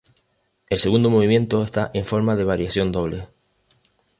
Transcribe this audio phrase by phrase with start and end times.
[0.67, 3.27] El segundo movimiento está en forma de variación doble.